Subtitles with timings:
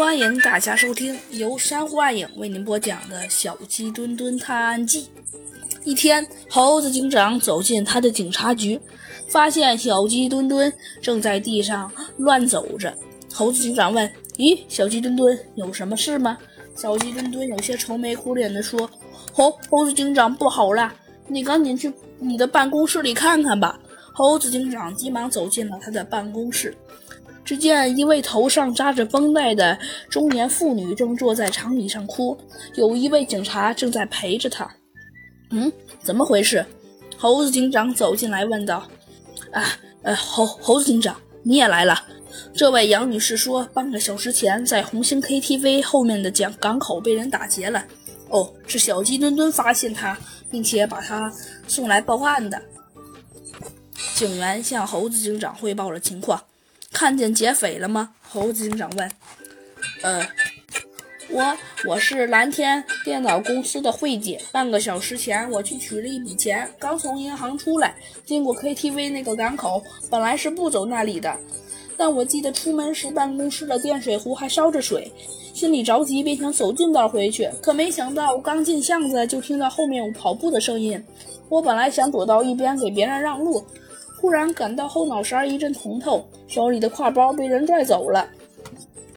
[0.00, 5.02] 欢迎大家收听由珊瑚暗影为您播讲的《小鸡墩墩探案记》。
[5.84, 8.80] 一天，猴子警长走进他的警察局，
[9.28, 12.96] 发现小鸡墩墩正在地上乱走着。
[13.30, 16.38] 猴子警长问：“咦，小鸡墩墩，有什么事吗？”
[16.74, 18.88] 小鸡墩墩有些愁眉苦脸地说
[19.34, 20.90] ：“猴猴子警长，不好了，
[21.28, 23.78] 你赶紧去你的办公室里看看吧。”
[24.14, 26.74] 猴子警长急忙走进了他的办公室。
[27.50, 29.76] 只见一位头上扎着绷带的
[30.08, 32.38] 中年妇女正坐在长椅上哭，
[32.76, 34.70] 有一位警察正在陪着她。
[35.50, 36.64] 嗯，怎么回事？
[37.18, 38.86] 猴子警长走进来问道。
[39.50, 39.64] 啊，
[40.02, 42.00] 呃，猴猴子警长，你也来了。
[42.54, 47.84] 这位杨女士说，半个小时前在红星 KTV 后面的港港口被人打劫了。
[48.28, 50.16] 哦，是小鸡墩墩发现他，
[50.52, 51.32] 并且把他
[51.66, 52.62] 送来报案的。
[54.14, 56.40] 警员向猴子警长汇报了情况。
[56.92, 58.10] 看见劫匪了吗？
[58.28, 59.10] 猴子警长问。
[60.02, 60.26] 呃，
[61.30, 64.40] 我我是蓝天电脑公司的慧姐。
[64.52, 67.94] 半个小时前，我去取了一笔钱，刚从银行出来，
[68.26, 71.34] 经过 KTV 那个港口，本来是不走那里的，
[71.96, 75.10] 但我记得出门时办公室的电水壶还烧着水，
[75.54, 77.48] 心里着急，便想走近道回去。
[77.62, 81.02] 可没想到，刚进巷子，就听到后面有跑步的声音。
[81.48, 83.64] 我本来想躲到一边给别人让路。
[84.20, 88.28] 突然感到后脑勺一阵疼痛，手里的挎包被人拽走了。